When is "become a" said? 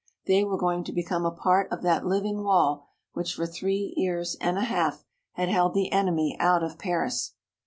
0.91-1.31